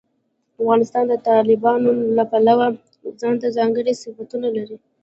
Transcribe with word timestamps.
افغانستان 0.61 1.03
د 1.09 1.13
تالابونو 1.27 1.89
له 2.17 2.23
پلوه 2.31 2.67
ځانته 3.21 3.47
ځانګړي 3.57 3.93
صفتونه 4.03 4.47
لري. 4.57 4.77